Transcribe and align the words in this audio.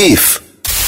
IF 0.00 0.40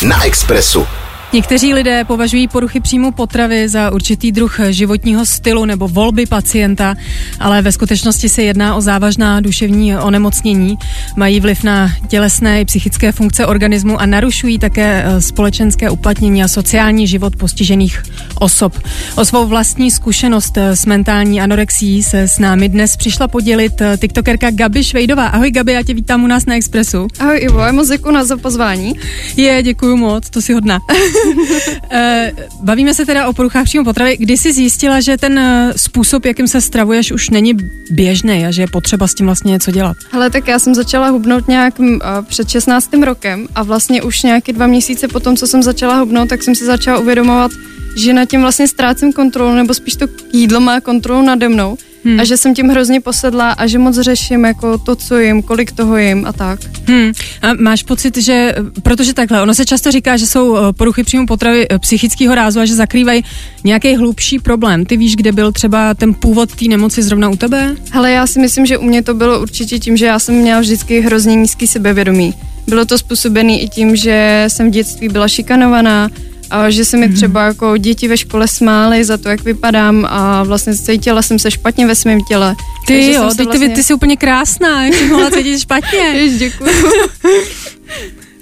na 0.03 0.25
Expressu. 0.25 1.00
Někteří 1.33 1.75
lidé 1.75 2.05
považují 2.05 2.49
poruchy 2.49 2.81
příjmu 2.81 3.13
potravy 3.13 3.69
za 3.69 3.91
určitý 3.91 4.33
druh 4.33 4.61
životního 4.71 5.27
stylu 5.27 5.65
nebo 5.65 5.89
volby 5.89 6.27
pacienta, 6.27 6.95
ale 7.41 7.63
ve 7.63 7.73
skutečnosti 7.73 8.29
se 8.29 8.43
jedná 8.43 8.77
o 8.77 8.81
závažná 8.81 9.41
duševní 9.41 9.97
onemocnění. 9.97 10.79
Mají 11.17 11.41
vliv 11.41 11.65
na 11.65 11.93
tělesné 12.09 12.61
i 12.61 12.65
psychické 12.65 13.13
funkce 13.13 13.47
organismu 13.47 14.01
a 14.01 14.07
narušují 14.07 14.59
také 14.59 15.05
eh, 15.07 15.21
společenské 15.21 15.91
uplatnění 15.91 16.43
a 16.43 16.49
sociální 16.49 17.07
život 17.07 17.37
postižených 17.37 18.03
osob. 18.41 18.79
O 19.17 19.25
svou 19.25 19.47
vlastní 19.47 19.91
zkušenost 19.91 20.57
eh, 20.57 20.77
s 20.77 20.87
mentální 20.87 21.41
anorexí 21.41 22.03
se 22.03 22.23
s 22.23 22.39
námi 22.39 22.69
dnes 22.69 22.97
přišla 22.97 23.29
podělit 23.29 23.81
eh, 23.81 23.97
tiktokerka 23.97 24.51
Gabi 24.51 24.85
Švejdová. 24.85 25.27
Ahoj 25.27 25.51
Gabi, 25.51 25.73
já 25.73 25.83
tě 25.83 25.95
vítám 25.95 26.25
u 26.25 26.27
nás 26.27 26.47
na 26.47 26.55
Expressu. 26.55 27.07
Ahoj 27.19 27.39
Ivo, 27.43 27.73
moc 27.73 27.89
děkuji 27.89 28.25
za 28.25 28.37
pozvání. 28.37 28.95
Je, 29.37 29.63
děkuji 29.63 29.97
moc, 29.97 30.31
to 30.31 30.43
si 30.43 30.53
hodná. 30.53 30.79
Eh, 31.93 32.33
bavíme 32.63 32.95
se 32.95 33.07
teda 33.07 33.29
o 33.29 33.33
poruchách 33.33 33.65
příjmu 33.65 33.85
potravy. 33.85 34.17
Kdy 34.17 34.37
jsi 34.37 34.53
zjistila, 34.53 35.01
že 35.01 35.17
ten 35.17 35.39
eh, 35.39 35.73
způsob, 35.77 36.25
jakým 36.25 36.49
se 36.49 36.61
stravuješ, 36.61 37.13
už 37.13 37.31
není 37.31 37.55
běžný 37.91 38.47
a 38.47 38.51
že 38.51 38.63
je 38.63 38.67
potřeba 38.67 39.07
s 39.07 39.15
tím 39.15 39.27
vlastně 39.27 39.51
něco 39.51 39.71
dělat? 39.71 39.97
Hele, 40.11 40.31
tak 40.31 40.49
já 40.49 40.59
jsem 40.59 40.75
začala 40.75 41.09
hubnout 41.09 41.49
nějak 41.49 41.75
před 42.23 42.49
16. 42.49 42.91
rokem 43.05 43.49
a 43.55 43.63
vlastně 43.63 44.03
už 44.03 44.23
nějaký 44.23 44.53
dva 44.53 44.67
měsíce 44.67 45.09
potom, 45.09 45.37
co 45.37 45.47
jsem 45.47 45.63
začala 45.63 45.99
hubnout, 45.99 46.29
tak 46.29 46.43
jsem 46.43 46.55
si 46.55 46.65
začala 46.65 46.99
uvědomovat, 46.99 47.51
že 47.97 48.13
na 48.13 48.25
tím 48.25 48.41
vlastně 48.41 48.69
ztrácím 48.69 49.13
kontrolu, 49.13 49.55
nebo 49.55 49.75
spíš 49.75 49.95
to 49.95 50.07
jídlo 50.33 50.61
má 50.61 50.81
kontrolu 50.81 51.23
nade 51.23 51.49
mnou 51.49 51.77
hmm. 52.05 52.21
a 52.21 52.25
že 52.25 52.37
jsem 52.37 52.55
tím 52.55 52.69
hrozně 52.69 53.01
posedla 53.01 53.51
a 53.51 53.67
že 53.67 53.79
moc 53.79 53.99
řeším 53.99 54.45
jako 54.45 54.79
to, 54.79 54.97
co 54.97 55.19
jim, 55.19 55.43
kolik 55.43 55.73
toho 55.73 55.97
jim 55.97 56.27
a 56.27 56.33
tak. 56.33 56.61
Hmm. 56.87 57.13
A 57.43 57.55
máš 57.55 57.83
pocit, 57.83 58.17
že, 58.17 58.55
protože 58.83 59.15
takhle, 59.15 59.43
ono 59.43 59.55
se 59.55 59.65
často 59.65 59.91
říká, 59.91 60.17
že 60.17 60.27
jsou 60.27 60.57
eh, 60.57 60.61
poruchy 60.73 61.05
příjmu 61.05 61.27
potravy 61.27 61.67
eh, 61.71 61.79
psychického 61.79 62.35
rázu 62.35 62.61
a 62.61 62.65
že 62.65 62.75
zakrývají 62.75 63.25
nějaký 63.65 63.97
hlubší 63.97 64.39
problém. 64.39 64.85
Ty 64.85 64.97
víš, 64.97 65.17
kde 65.17 65.33
byl 65.33 65.53
třeba 65.53 65.95
ten 65.95 66.15
původ 66.15 66.55
té 66.55 66.65
nemoci 66.65 67.03
zrovna 67.03 67.29
u 67.29 67.37
tebe? 67.37 67.77
Hele, 67.91 68.11
já 68.11 68.27
si 68.27 68.41
myslím, 68.41 68.67
že 68.67 68.79
u 68.79 68.85
mě 68.85 69.03
to 69.03 69.15
bylo 69.15 69.41
určitě 69.41 69.79
tím, 69.79 69.97
že 69.97 70.07
já 70.07 70.19
jsem 70.19 70.35
měla 70.35 70.61
vždycky 70.61 71.01
hrozně 71.01 71.37
nízký 71.37 71.67
sebevědomí. 71.67 72.35
Bylo 72.69 72.85
to 72.85 72.99
způsobené 72.99 73.59
i 73.59 73.69
tím, 73.69 73.97
že 73.97 74.45
jsem 74.49 74.69
v 74.69 74.71
dětství 74.71 75.09
byla 75.09 75.29
šikanovaná, 75.29 76.11
a 76.51 76.71
že 76.71 76.85
se 76.85 76.97
mi 76.97 77.07
mhm. 77.07 77.17
třeba 77.17 77.47
jako 77.47 77.77
děti 77.77 78.09
ve 78.09 78.17
škole 78.17 78.49
smály 78.49 79.05
za 79.05 79.17
to, 79.17 79.29
jak 79.29 79.45
vypadám 79.45 80.07
a 80.11 80.43
vlastně 80.43 80.75
cítila 80.75 81.23
jsem 81.23 81.39
se 81.39 81.51
špatně 81.51 81.87
ve 81.87 81.95
svém 81.95 82.21
těle. 82.21 82.57
Ty 82.87 82.95
Takže 82.95 83.13
jo, 83.13 83.31
teď 83.37 83.47
vlastně... 83.47 83.69
ty, 83.69 83.75
ty 83.75 83.83
jsi 83.83 83.95
úplně 83.95 84.17
krásná, 84.17 84.85
jak 84.85 84.95
jsi 84.95 85.09
mohla 85.09 85.31
cítit 85.31 85.61
špatně. 85.61 85.99
Jež, 86.15 86.39
děkuji. 86.39 86.71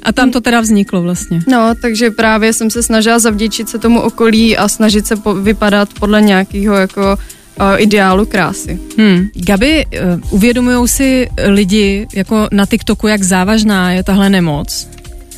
A 0.03 0.13
tam 0.13 0.31
to 0.31 0.41
teda 0.41 0.61
vzniklo 0.61 1.03
vlastně. 1.03 1.41
No, 1.49 1.75
takže 1.83 2.11
právě 2.11 2.53
jsem 2.53 2.71
se 2.71 2.83
snažila 2.83 3.19
zavděčit 3.19 3.69
se 3.69 3.79
tomu 3.79 4.01
okolí 4.01 4.57
a 4.57 4.69
snažit 4.69 5.07
se 5.07 5.17
po, 5.17 5.35
vypadat 5.35 5.89
podle 6.01 6.23
nějakého 6.23 6.75
jako 6.75 7.19
uh, 7.61 7.67
ideálu 7.77 8.27
krásy. 8.27 8.81
Hmm. 8.99 9.29
Gabi, 9.35 9.87
uh, 9.87 10.21
uvědomují 10.31 10.89
si 10.89 11.29
lidi 11.47 12.07
jako 12.15 12.49
na 12.53 12.67
TikToku, 12.67 13.07
jak 13.07 13.23
závažná 13.23 13.93
je 13.93 14.03
tahle 14.03 14.31
nemoc? 14.31 14.89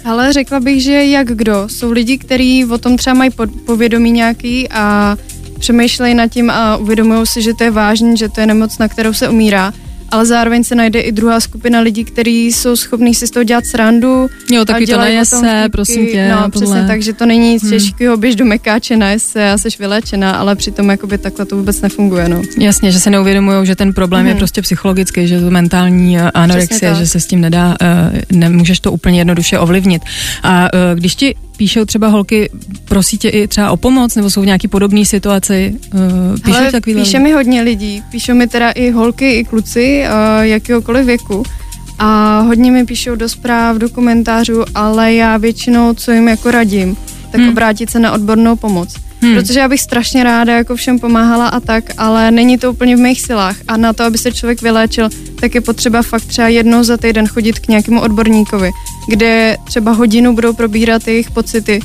Ale 0.05 0.33
řekla 0.33 0.61
bych, 0.61 0.83
že 0.83 1.05
jak 1.05 1.27
kdo. 1.27 1.69
Jsou 1.69 1.93
lidi, 1.93 2.19
kteří 2.19 2.65
o 2.65 2.79
tom 2.79 2.97
třeba 2.97 3.15
mají 3.15 3.31
povědomí 3.67 4.11
nějaký 4.11 4.69
a 4.69 5.17
přemýšlejí 5.59 6.15
nad 6.15 6.29
tím 6.29 6.51
a 6.51 6.77
uvědomují 6.77 7.27
si, 7.27 7.43
že 7.43 7.55
to 7.55 7.65
je 7.65 7.71
vážný, 7.71 8.17
že 8.17 8.29
to 8.29 8.41
je 8.41 8.47
nemoc, 8.47 8.79
na 8.79 8.89
kterou 8.89 9.13
se 9.13 9.29
umírá 9.29 9.73
ale 10.11 10.27
zároveň 10.27 10.65
se 10.65 10.75
najde 10.75 11.01
i 11.01 11.13
druhá 11.13 11.41
skupina 11.41 11.81
lidí, 11.81 12.05
kteří 12.05 12.47
jsou 12.47 12.77
schopní 12.77 13.15
si 13.15 13.27
z 13.27 13.31
toho 13.31 13.45
dělat 13.45 13.67
srandu. 13.67 14.31
Jo, 14.51 14.65
taky 14.65 14.87
to 14.87 14.99
nejese, 14.99 15.69
prosím 15.73 16.07
tě. 16.07 16.29
No, 16.29 16.51
podle. 16.51 16.67
přesně, 16.67 16.85
takže 16.87 17.13
to 17.13 17.27
není 17.27 17.53
nic 17.53 17.63
hmm. 17.63 17.73
těžkého, 17.73 18.17
běž 18.17 18.37
do 18.37 18.45
mekáče, 18.45 18.97
najese 18.97 19.51
a 19.51 19.59
jsi 19.59 19.69
vyléčená, 19.79 20.33
ale 20.33 20.57
přitom 20.57 20.91
jakoby 20.91 21.19
takhle 21.19 21.47
to 21.47 21.57
vůbec 21.57 21.81
nefunguje, 21.81 22.29
no. 22.29 22.43
Jasně, 22.59 22.93
že 22.93 23.01
se 23.01 23.11
neuvědomují, 23.11 23.67
že 23.67 23.77
ten 23.77 23.93
problém 23.93 24.23
hmm. 24.23 24.29
je 24.29 24.35
prostě 24.35 24.63
psychologický, 24.63 25.27
že 25.29 25.41
to 25.41 25.51
mentální 25.51 26.19
anorexie, 26.19 26.95
že 26.95 27.07
se 27.07 27.21
s 27.21 27.27
tím 27.27 27.41
nedá, 27.41 27.69
uh, 27.69 28.39
nemůžeš 28.39 28.81
to 28.81 28.93
úplně 28.93 29.21
jednoduše 29.21 29.59
ovlivnit. 29.59 30.03
A 30.43 30.69
uh, 30.75 30.99
když 30.99 31.15
ti 31.15 31.35
píšou 31.61 31.85
třeba 31.85 32.09
holky, 32.09 32.51
prosí 32.85 33.19
tě 33.19 33.29
i 33.29 33.49
třeba 33.49 33.71
o 33.71 33.77
pomoc, 33.77 34.17
nebo 34.17 34.31
jsou 34.31 34.43
v 34.43 34.47
nějaký 34.47 34.69
podobné 34.69 35.05
situaci? 35.05 35.77
Uh, 35.95 36.01
píšou 36.45 36.57
Hele, 36.57 36.81
píše 36.81 37.19
mi 37.19 37.33
hodně 37.33 37.63
lidí, 37.63 38.03
píšou 38.11 38.35
mi 38.35 38.47
teda 38.47 38.71
i 38.71 38.91
holky, 38.91 39.33
i 39.33 39.45
kluci, 39.45 40.05
uh, 40.05 40.45
jakýhokoliv 40.45 41.07
věku. 41.07 41.43
A 41.99 42.41
hodně 42.41 42.71
mi 42.71 42.87
píšou 42.87 43.15
do 43.15 43.29
zpráv, 43.29 43.77
do 43.77 43.89
komentářů, 43.89 44.65
ale 44.75 45.15
já 45.15 45.37
většinou, 45.37 45.95
co 45.95 46.13
jim 46.13 46.29
jako 46.29 46.51
radím, 46.51 46.97
tak 47.31 47.41
hmm. 47.41 47.51
obrátit 47.51 47.91
se 47.91 47.99
na 47.99 48.13
odbornou 48.13 48.57
pomoc. 48.57 48.97
Hmm. 49.23 49.35
Protože 49.35 49.61
já 49.61 49.69
bych 49.69 49.81
strašně 49.81 50.25
ráda 50.25 50.57
jako 50.57 50.77
všem 50.77 50.99
pomáhala 50.99 51.49
a 51.49 51.61
tak, 51.61 51.85
ale 51.99 52.31
není 52.31 52.59
to 52.59 52.73
úplně 52.73 52.97
v 52.97 53.01
mých 53.01 53.21
silách. 53.21 53.57
A 53.69 53.77
na 53.77 53.93
to, 53.93 54.05
aby 54.05 54.19
se 54.19 54.33
člověk 54.33 54.63
vyléčil, 54.63 55.09
tak 55.41 55.55
je 55.55 55.61
potřeba 55.61 56.03
fakt 56.03 56.25
třeba 56.25 56.49
jednou 56.49 56.85
za 56.85 56.97
týden 56.97 57.29
chodit 57.29 57.59
k 57.59 57.69
nějakému 57.69 58.01
odborníkovi, 58.01 58.71
kde 59.09 59.57
třeba 59.65 59.93
hodinu 59.93 60.35
budou 60.35 60.53
probírat 60.53 61.09
jejich 61.09 61.31
pocity, 61.31 61.81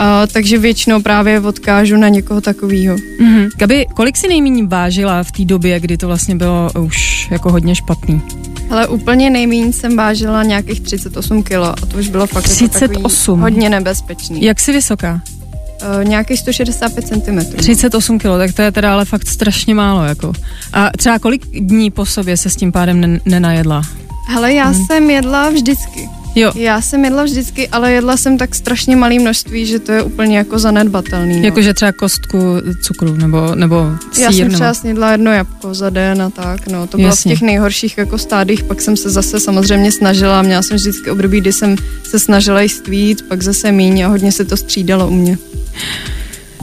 Uh, 0.00 0.04
takže 0.32 0.58
většinou 0.58 1.02
právě 1.02 1.40
odkážu 1.40 1.96
na 1.96 2.08
někoho 2.08 2.40
takového. 2.40 2.96
Mm-hmm. 2.96 3.48
Gabi, 3.56 3.86
kolik 3.94 4.16
si 4.16 4.28
nejméně 4.28 4.66
vážila 4.66 5.22
v 5.22 5.32
té 5.32 5.44
době, 5.44 5.80
kdy 5.80 5.96
to 5.96 6.06
vlastně 6.06 6.36
bylo 6.36 6.70
už 6.80 7.28
jako 7.30 7.52
hodně 7.52 7.74
špatný? 7.74 8.22
Ale 8.70 8.88
úplně 8.88 9.30
nejméně 9.30 9.72
jsem 9.72 9.96
vážila 9.96 10.42
nějakých 10.42 10.80
38 10.80 11.42
kilo 11.42 11.66
a 11.66 11.86
to 11.86 11.98
už 11.98 12.08
bylo 12.08 12.26
fakt 12.26 12.44
38. 12.44 13.38
Jako 13.38 13.42
hodně 13.42 13.70
nebezpečný. 13.70 14.42
Jak 14.42 14.60
jsi 14.60 14.72
vysoká? 14.72 15.20
Uh, 15.82 16.04
nějaký 16.04 16.36
165 16.36 17.08
cm. 17.08 17.56
38 17.56 18.18
kg, 18.18 18.22
tak 18.22 18.52
to 18.52 18.62
je 18.62 18.72
teda 18.72 18.92
ale 18.92 19.04
fakt 19.04 19.26
strašně 19.28 19.74
málo. 19.74 20.04
Jako. 20.04 20.32
A 20.72 20.90
třeba 20.96 21.18
kolik 21.18 21.46
dní 21.46 21.90
po 21.90 22.06
sobě 22.06 22.36
se 22.36 22.50
s 22.50 22.56
tím 22.56 22.72
pádem 22.72 23.20
nenajedla? 23.24 23.82
Hele, 24.28 24.52
já 24.52 24.64
hmm. 24.64 24.86
jsem 24.86 25.10
jedla 25.10 25.50
vždycky. 25.50 26.17
Jo. 26.40 26.52
Já 26.54 26.80
jsem 26.80 27.04
jedla 27.04 27.24
vždycky, 27.24 27.68
ale 27.68 27.92
jedla 27.92 28.16
jsem 28.16 28.38
tak 28.38 28.54
strašně 28.54 28.96
malý 28.96 29.18
množství, 29.18 29.66
že 29.66 29.78
to 29.78 29.92
je 29.92 30.02
úplně 30.02 30.38
jako 30.38 30.58
zanedbatelný. 30.58 31.40
No. 31.40 31.44
Jakože 31.44 31.74
třeba 31.74 31.92
kostku 31.92 32.38
cukru 32.82 33.14
nebo, 33.14 33.54
nebo 33.54 33.90
sír? 34.12 34.22
Já 34.22 34.32
jsem 34.32 34.50
třeba 34.50 34.74
snědla 34.74 35.12
jedno 35.12 35.32
jabko 35.32 35.74
za 35.74 35.90
den 35.90 36.22
a 36.22 36.30
tak, 36.30 36.66
no. 36.66 36.86
To 36.86 36.96
bylo 36.96 37.08
Jasně. 37.08 37.30
v 37.30 37.32
těch 37.32 37.46
nejhorších 37.46 37.98
jako 37.98 38.18
stádích, 38.18 38.64
pak 38.64 38.80
jsem 38.80 38.96
se 38.96 39.10
zase 39.10 39.40
samozřejmě 39.40 39.92
snažila, 39.92 40.42
měla 40.42 40.62
jsem 40.62 40.76
vždycky 40.76 41.10
období, 41.10 41.40
kdy 41.40 41.52
jsem 41.52 41.76
se 42.10 42.18
snažila 42.18 42.60
jíst 42.60 42.88
víc, 42.88 43.22
pak 43.22 43.42
zase 43.42 43.72
míň 43.72 44.00
a 44.00 44.08
hodně 44.08 44.32
se 44.32 44.44
to 44.44 44.56
střídalo 44.56 45.08
u 45.08 45.14
mě. 45.14 45.38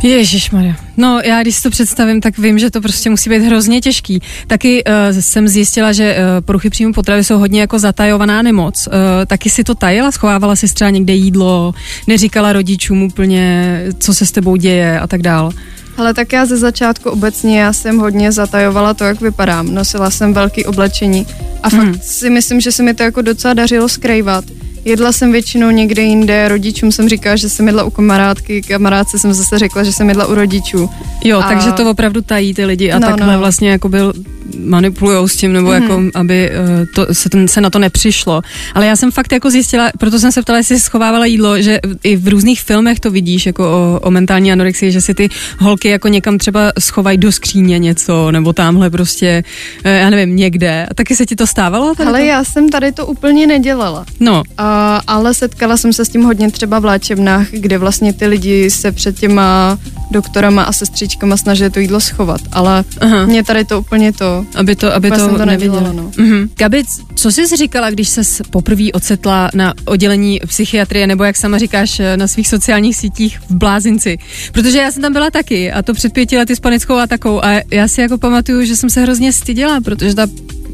Ježíš 0.04 0.52
Maria. 0.52 0.76
No 0.98 1.20
já 1.24 1.42
když 1.42 1.56
si 1.56 1.64
to 1.64 1.70
představím, 1.70 2.22
tak 2.22 2.38
vím, 2.38 2.60
že 2.60 2.72
to 2.72 2.82
prostě 2.82 3.10
musí 3.10 3.30
být 3.30 3.40
hrozně 3.40 3.82
těžký. 3.82 4.22
Taky 4.48 4.84
uh, 4.84 5.20
jsem 5.20 5.48
zjistila, 5.48 5.92
že 5.92 6.16
uh, 6.16 6.46
poruchy 6.46 6.70
příjmu 6.70 6.94
potravy 6.94 7.24
jsou 7.24 7.38
hodně 7.38 7.62
jako 7.62 7.80
zatajovaná 7.80 8.42
nemoc. 8.42 8.88
Uh, 8.88 8.94
taky 9.28 9.50
si 9.50 9.64
to 9.64 9.76
tajila, 9.76 10.12
schovávala 10.12 10.56
si 10.56 10.74
třeba 10.74 10.90
někde 10.90 11.14
jídlo, 11.14 11.74
neříkala 12.08 12.54
rodičům 12.54 13.04
úplně, 13.04 13.82
co 14.00 14.14
se 14.14 14.26
s 14.26 14.32
tebou 14.32 14.56
děje 14.56 15.00
a 15.00 15.08
tak 15.08 15.22
dál. 15.22 15.52
Ale 15.98 16.14
tak 16.14 16.34
já 16.34 16.46
ze 16.46 16.58
začátku 16.58 17.10
obecně 17.10 17.62
já 17.62 17.74
jsem 17.74 17.98
hodně 17.98 18.32
zatajovala 18.32 18.94
to, 18.94 19.04
jak 19.04 19.22
vypadám. 19.22 19.74
Nosila 19.74 20.10
jsem 20.10 20.34
velký 20.34 20.66
oblečení 20.66 21.28
a 21.64 21.70
fakt 21.70 21.82
hmm. 21.82 22.00
si 22.02 22.30
myslím, 22.30 22.62
že 22.62 22.72
se 22.72 22.84
mi 22.84 22.94
to 22.94 23.04
jako 23.04 23.22
docela 23.22 23.54
dařilo 23.54 23.90
skrývat 23.90 24.46
Jedla 24.86 25.12
jsem 25.12 25.32
většinou 25.32 25.70
někde 25.70 26.02
jinde, 26.02 26.48
rodičům 26.48 26.92
jsem 26.92 27.10
říkala, 27.10 27.36
že 27.36 27.50
jsem 27.50 27.68
jedla 27.68 27.84
u 27.84 27.90
kamarádky, 27.90 28.62
kamarádce 28.62 29.20
jsem 29.20 29.34
zase 29.34 29.60
řekla, 29.60 29.84
že 29.84 29.92
jsem 29.92 30.10
jedla 30.10 30.26
u 30.26 30.36
rodičů. 30.36 30.90
Jo, 31.24 31.40
a... 31.40 31.48
takže 31.48 31.72
to 31.72 31.90
opravdu 31.90 32.22
tají 32.22 32.54
ty 32.54 32.66
lidi 32.66 32.92
a 32.92 33.00
no, 33.00 33.08
takhle 33.08 33.34
no. 33.34 33.40
vlastně 33.40 33.70
jako 33.70 33.90
byl 33.90 34.14
manipulují 34.60 35.30
s 35.30 35.36
tím, 35.36 35.54
nebo 35.54 35.70
mm-hmm. 35.70 35.82
jako, 35.82 36.02
aby 36.16 36.52
uh, 36.52 36.86
to, 36.96 37.14
se, 37.14 37.30
ten, 37.30 37.48
se 37.48 37.62
na 37.62 37.70
to 37.70 37.80
nepřišlo. 37.80 38.42
Ale 38.74 38.86
já 38.86 38.96
jsem 38.96 39.12
fakt 39.12 39.32
jako 39.32 39.50
zjistila, 39.50 39.90
proto 40.00 40.20
jsem 40.20 40.32
se 40.32 40.42
ptala, 40.42 40.58
jestli 40.58 40.80
schovávala 40.80 41.26
jídlo, 41.26 41.62
že 41.62 41.80
i 42.04 42.16
v 42.16 42.28
různých 42.28 42.62
filmech 42.62 43.00
to 43.00 43.12
vidíš, 43.12 43.46
jako 43.46 43.64
o, 43.64 44.00
o 44.00 44.12
mentální 44.12 44.52
anorexii, 44.52 44.92
že 44.92 45.02
si 45.02 45.14
ty 45.14 45.30
holky 45.60 45.88
jako 45.88 46.08
někam 46.08 46.38
třeba 46.38 46.72
schovají 46.80 47.18
do 47.18 47.32
skříně 47.32 47.80
něco, 47.80 48.32
nebo 48.32 48.54
tamhle 48.54 48.90
prostě, 48.90 49.44
uh, 49.86 49.92
já 49.92 50.10
nevím, 50.10 50.36
někde. 50.36 50.88
A 50.92 50.94
taky 50.94 51.16
se 51.16 51.26
ti 51.26 51.36
to 51.36 51.48
stávalo? 51.48 51.94
Ale 52.08 52.26
já 52.26 52.44
jsem 52.44 52.70
tady 52.70 52.92
to 52.92 53.06
úplně 53.06 53.48
nedělala. 53.48 54.06
No. 54.20 54.44
Uh, 54.60 54.66
ale 55.08 55.34
setkala 55.34 55.78
jsem 55.78 55.94
se 55.94 56.06
s 56.06 56.10
tím 56.10 56.24
hodně 56.24 56.52
třeba 56.52 56.80
v 56.80 56.86
léčebnách, 56.86 57.48
kde 57.52 57.78
vlastně 57.78 58.14
ty 58.14 58.28
lidi 58.28 58.70
se 58.70 58.92
před 58.92 59.20
těma 59.20 59.78
doktorama 60.12 60.64
a 60.64 60.72
sestřičkama 60.72 61.38
snažili 61.38 61.70
to 61.70 61.80
jídlo 61.80 62.00
schovat. 62.00 62.42
Ale 62.52 62.84
Aha. 63.02 63.26
mě 63.26 63.44
tady 63.44 63.66
to 63.66 63.80
úplně 63.80 64.14
to 64.14 64.46
aby 64.56 64.76
to, 64.76 64.94
aby 64.94 65.12
to, 65.12 65.38
to 65.38 65.46
neviděla. 65.46 65.94
No. 65.94 66.12
Mm-hmm. 66.12 66.50
Gabi, 66.58 66.84
co 67.16 67.32
jsi 67.32 67.58
říkala, 67.58 67.90
když 67.90 68.10
se 68.10 68.22
poprvé 68.50 68.92
ocetla 68.94 69.50
na 69.54 69.74
oddělení 69.86 70.40
psychiatrie, 70.48 71.08
nebo 71.08 71.24
jak 71.24 71.38
sama 71.38 71.58
říkáš 71.58 72.02
na 72.16 72.28
svých 72.28 72.48
sociálních 72.48 72.96
sítích 72.96 73.40
v 73.50 73.56
Blázinci? 73.56 74.18
Protože 74.52 74.78
já 74.78 74.92
jsem 74.92 75.02
tam 75.02 75.14
byla 75.14 75.32
taky 75.32 75.72
a 75.72 75.82
to 75.82 75.94
před 75.94 76.14
pěti 76.14 76.38
lety 76.38 76.56
s 76.56 76.60
panickou 76.60 76.96
atakou 76.96 77.44
a 77.44 77.62
já 77.72 77.88
si 77.88 78.02
jako 78.02 78.18
pamatuju, 78.18 78.66
že 78.66 78.76
jsem 78.76 78.90
se 78.90 79.02
hrozně 79.02 79.34
styděla, 79.34 79.82
protože 79.82 80.16
ta 80.16 80.28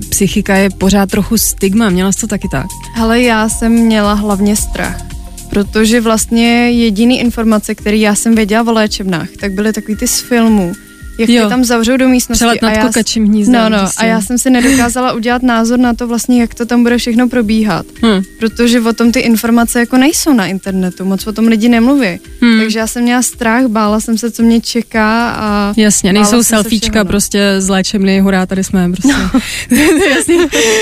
psychika 0.09 0.55
je 0.55 0.69
pořád 0.69 1.09
trochu 1.09 1.37
stigma. 1.37 1.89
Měla 1.89 2.11
jsi 2.11 2.19
to 2.19 2.27
taky 2.27 2.47
tak? 2.51 2.65
Ale 3.01 3.21
já 3.21 3.49
jsem 3.49 3.71
měla 3.71 4.13
hlavně 4.13 4.55
strach 4.55 5.11
protože 5.51 6.01
vlastně 6.01 6.71
jediný 6.71 7.19
informace, 7.19 7.75
které 7.75 7.97
já 7.97 8.15
jsem 8.15 8.35
věděla 8.35 8.67
o 8.67 8.71
léčebnách, 8.71 9.29
tak 9.39 9.51
byly 9.51 9.73
takový 9.73 9.95
ty 9.95 10.07
z 10.07 10.19
filmů, 10.19 10.73
jak 11.17 11.29
jo. 11.29 11.49
tam 11.49 11.63
zavřou 11.63 11.97
do 11.97 12.09
místnosti. 12.09 12.39
Přelet 12.39 12.61
nad 12.61 12.77
a 12.77 12.87
kokačím 12.87 13.25
hnízdem. 13.25 13.61
No, 13.61 13.69
no, 13.69 13.77
prostě. 13.77 14.03
a 14.03 14.05
já 14.05 14.21
jsem 14.21 14.37
si 14.37 14.49
nedokázala 14.49 15.13
udělat 15.13 15.43
názor 15.43 15.79
na 15.79 15.93
to 15.93 16.07
vlastně, 16.07 16.41
jak 16.41 16.53
to 16.53 16.65
tam 16.65 16.83
bude 16.83 16.97
všechno 16.97 17.29
probíhat. 17.29 17.85
Hmm. 18.03 18.21
Protože 18.39 18.81
o 18.81 18.93
tom 18.93 19.11
ty 19.11 19.19
informace 19.19 19.79
jako 19.79 19.97
nejsou 19.97 20.33
na 20.33 20.45
internetu, 20.45 21.05
moc 21.05 21.27
o 21.27 21.33
tom 21.33 21.47
lidi 21.47 21.69
nemluví. 21.69 22.19
Hmm. 22.41 22.59
Takže 22.59 22.79
já 22.79 22.87
jsem 22.87 23.03
měla 23.03 23.21
strach, 23.21 23.65
bála 23.65 23.99
jsem 23.99 24.17
se, 24.17 24.31
co 24.31 24.43
mě 24.43 24.61
čeká 24.61 25.31
a 25.31 25.73
Jasně, 25.77 26.13
nejsou 26.13 26.43
selfiečka 26.43 27.05
prostě 27.05 27.55
z 27.59 27.69
léčebny, 27.69 28.19
hurá, 28.19 28.45
tady 28.45 28.63
jsme 28.63 28.89
prostě. 28.91 29.13
No. 29.13 29.41
Jasně. 30.09 30.35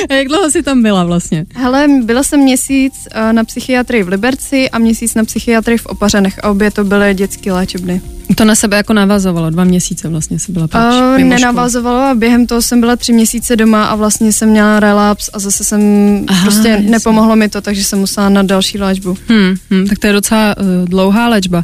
jak 0.09 0.27
dlouho 0.27 0.51
jsi 0.51 0.63
tam 0.63 0.83
byla 0.83 1.03
vlastně? 1.03 1.45
Hele, 1.55 1.87
byla 2.03 2.23
jsem 2.23 2.39
měsíc 2.39 2.93
uh, 2.93 3.33
na 3.33 3.43
psychiatrii 3.43 4.03
v 4.03 4.07
Liberci 4.07 4.69
a 4.69 4.79
měsíc 4.79 5.15
na 5.15 5.23
psychiatrii 5.23 5.77
v 5.77 5.85
Opařanech 5.85 6.39
a 6.43 6.49
obě 6.49 6.71
to 6.71 6.83
byly 6.83 7.13
dětské 7.13 7.51
léčebny. 7.51 8.01
To 8.35 8.45
na 8.45 8.55
sebe 8.55 8.77
jako 8.77 8.93
navazovalo, 8.93 9.49
dva 9.49 9.63
měsíce 9.63 10.09
vlastně 10.09 10.39
se 10.39 10.51
byla 10.51 10.67
pryč. 10.67 10.81
Uh, 10.83 11.17
nenavazovalo 11.17 11.99
a 11.99 12.13
během 12.15 12.47
toho 12.47 12.61
jsem 12.61 12.79
byla 12.79 12.95
tři 12.95 13.13
měsíce 13.13 13.55
doma 13.55 13.85
a 13.85 13.95
vlastně 13.95 14.33
jsem 14.33 14.49
měla 14.49 14.79
relaps 14.79 15.29
a 15.33 15.39
zase 15.39 15.63
jsem 15.63 15.81
Aha, 16.27 16.41
prostě 16.43 16.67
jasný. 16.67 16.89
nepomohlo 16.89 17.35
mi 17.35 17.49
to, 17.49 17.61
takže 17.61 17.83
jsem 17.83 17.99
musela 17.99 18.29
na 18.29 18.43
další 18.43 18.79
léčbu. 18.79 19.17
Hmm, 19.27 19.55
hmm, 19.69 19.87
tak 19.87 19.99
to 19.99 20.07
je 20.07 20.13
docela 20.13 20.55
uh, 20.57 20.65
dlouhá 20.89 21.27
léčba. 21.29 21.63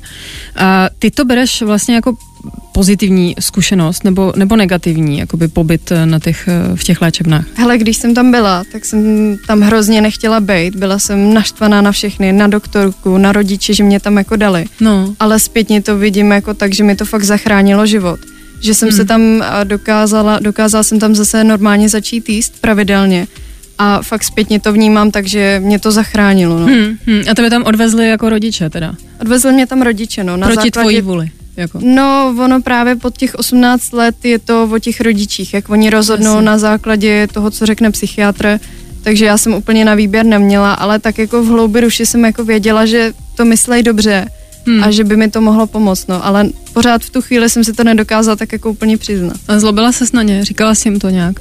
A 0.56 0.90
ty 1.00 1.12
to 1.12 1.26
bereš 1.26 1.62
vlastně 1.62 1.96
jako 1.96 2.18
pozitivní 2.72 3.36
zkušenost 3.40 4.04
nebo, 4.04 4.34
nebo 4.36 4.56
negativní, 4.56 5.20
jakoby 5.20 5.48
pobyt 5.48 5.92
eh, 5.92 6.06
na 6.06 6.20
těch, 6.20 6.48
eh, 6.48 6.76
v 6.76 6.84
těch 6.84 7.02
léčebnách? 7.02 7.46
Hele, 7.54 7.78
když 7.78 7.98
jsem 7.98 8.14
tam 8.14 8.32
byla, 8.32 8.64
tak 8.72 8.86
jsem 8.86 9.02
tam 9.48 9.62
hrozně 9.62 10.02
nechtěla 10.02 10.40
být. 10.40 10.76
Byla 10.76 11.00
jsem 11.00 11.34
naštvaná 11.34 11.82
na 11.82 11.92
všechny, 11.92 12.34
na 12.34 12.48
doktorku, 12.48 13.18
na 13.18 13.32
rodiče, 13.32 13.74
že 13.74 13.84
mě 13.84 14.00
tam 14.00 14.18
jako 14.18 14.36
dali. 14.36 14.66
No. 14.80 15.16
Ale 15.20 15.40
zpětně 15.40 15.82
to 15.82 15.98
vidím 15.98 16.32
jako 16.32 16.54
tak, 16.54 16.74
že 16.74 16.84
mi 16.84 16.96
to 16.96 17.06
fakt 17.06 17.24
zachránilo 17.24 17.86
život. 17.86 18.20
Že 18.62 18.74
jsem 18.74 18.90
hmm. 18.90 18.98
se 18.98 19.06
tam 19.06 19.44
dokázala, 19.64 20.40
dokázala 20.40 20.84
jsem 20.84 21.00
tam 21.00 21.16
zase 21.16 21.44
normálně 21.44 21.90
začít 21.90 22.30
jíst 22.30 22.62
pravidelně 22.62 23.28
a 23.78 24.02
fakt 24.02 24.24
zpětně 24.24 24.60
to 24.60 24.74
vnímám, 24.74 25.12
takže 25.12 25.62
mě 25.64 25.80
to 25.80 25.92
zachránilo. 25.92 26.60
No. 26.60 26.66
Hmm, 26.66 26.98
hmm. 27.06 27.22
A 27.32 27.36
tebe 27.36 27.50
tam 27.50 27.64
odvezli 27.64 28.10
jako 28.10 28.30
rodiče 28.30 28.70
teda? 28.70 28.96
Odvezli 29.22 29.54
mě 29.54 29.68
tam 29.68 29.82
rodiče, 29.82 30.24
no. 30.24 30.38
Na 30.38 30.48
Proti 30.48 30.56
základě... 30.56 30.72
tvojí 30.72 31.02
vůli? 31.02 31.30
Jako? 31.58 31.80
No, 31.84 32.36
ono 32.44 32.62
právě 32.62 32.96
pod 32.96 33.18
těch 33.18 33.36
18 33.36 33.94
let 33.94 34.16
je 34.24 34.40
to 34.40 34.70
o 34.72 34.80
těch 34.80 35.02
rodičích, 35.02 35.54
jak 35.54 35.70
oni 35.70 35.90
rozhodnou 35.90 36.32
Jasně. 36.32 36.46
na 36.46 36.58
základě 36.58 37.28
toho, 37.34 37.52
co 37.52 37.66
řekne 37.66 37.92
psychiatr, 37.92 38.60
takže 39.04 39.26
já 39.26 39.38
jsem 39.38 39.54
úplně 39.54 39.86
na 39.86 39.96
výběr 39.96 40.26
neměla, 40.26 40.74
ale 40.74 41.00
tak 41.00 41.18
jako 41.18 41.44
v 41.44 41.48
hloubi 41.48 41.82
duši 41.82 42.06
jsem 42.06 42.26
jako 42.26 42.44
věděla, 42.44 42.86
že 42.86 43.14
to 43.36 43.46
myslej 43.46 43.84
dobře 43.84 44.26
hmm. 44.68 44.84
a 44.84 44.92
že 44.92 45.04
by 45.04 45.18
mi 45.18 45.30
to 45.32 45.42
mohlo 45.42 45.68
pomoct, 45.68 46.08
no, 46.08 46.26
ale 46.26 46.50
pořád 46.74 47.02
v 47.02 47.10
tu 47.10 47.22
chvíli 47.22 47.50
jsem 47.50 47.64
si 47.64 47.74
to 47.74 47.84
nedokázala 47.84 48.36
tak 48.36 48.54
jako 48.54 48.70
úplně 48.70 48.98
přiznat. 48.98 49.38
A 49.48 49.60
zlobila 49.60 49.92
ses 49.92 50.12
na 50.12 50.24
ně? 50.24 50.46
Říkala 50.46 50.76
jsi 50.76 50.88
jim 50.88 51.00
to 51.00 51.10
nějak? 51.10 51.40